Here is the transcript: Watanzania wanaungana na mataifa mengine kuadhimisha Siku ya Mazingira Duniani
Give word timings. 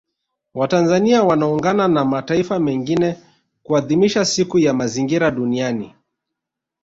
Watanzania 0.53 1.23
wanaungana 1.23 1.87
na 1.87 2.05
mataifa 2.05 2.59
mengine 2.59 3.17
kuadhimisha 3.63 4.25
Siku 4.25 4.59
ya 4.59 4.73
Mazingira 4.73 5.31
Duniani 5.31 5.95